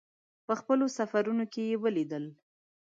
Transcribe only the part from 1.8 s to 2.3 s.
ولیدل.